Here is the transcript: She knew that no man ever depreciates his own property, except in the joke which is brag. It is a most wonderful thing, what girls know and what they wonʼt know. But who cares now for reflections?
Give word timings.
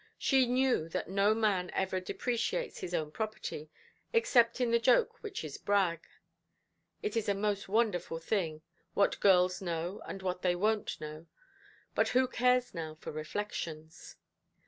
She 0.17 0.47
knew 0.47 0.89
that 0.89 1.09
no 1.11 1.35
man 1.35 1.69
ever 1.75 1.99
depreciates 1.99 2.79
his 2.79 2.91
own 2.95 3.11
property, 3.11 3.69
except 4.13 4.59
in 4.59 4.71
the 4.71 4.79
joke 4.79 5.21
which 5.21 5.43
is 5.43 5.59
brag. 5.59 6.07
It 7.03 7.15
is 7.15 7.29
a 7.29 7.35
most 7.35 7.69
wonderful 7.69 8.17
thing, 8.17 8.63
what 8.95 9.19
girls 9.19 9.61
know 9.61 10.01
and 10.07 10.23
what 10.23 10.41
they 10.41 10.55
wonʼt 10.55 11.01
know. 11.01 11.27
But 11.93 12.09
who 12.17 12.27
cares 12.27 12.73
now 12.73 12.95
for 12.95 13.11
reflections? 13.11 14.15